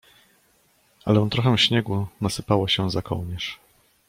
[1.05, 3.59] Ale trochę śniegu nasypało się za kołnierz.